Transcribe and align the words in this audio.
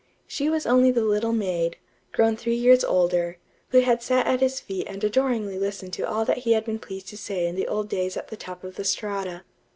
She 0.25 0.49
was 0.49 0.65
only 0.65 0.89
the 0.89 1.03
little 1.03 1.31
maid, 1.31 1.77
grown 2.11 2.35
three 2.35 2.55
years 2.55 2.83
older, 2.83 3.37
who 3.69 3.81
had 3.81 4.01
sat 4.01 4.25
at 4.25 4.39
his 4.41 4.59
feet 4.59 4.87
and 4.87 5.03
adoringly 5.03 5.59
listened 5.59 5.93
to 5.93 6.09
all 6.09 6.25
that 6.25 6.39
he 6.39 6.53
had 6.53 6.65
been 6.65 6.79
pleased 6.79 7.07
to 7.09 7.17
say 7.17 7.45
in 7.45 7.53
the 7.53 7.67
old 7.67 7.87
days 7.87 8.17
at 8.17 8.29
the 8.29 8.35
top 8.35 8.63
of 8.63 8.77
the 8.77 8.83
Strata. 8.83 9.43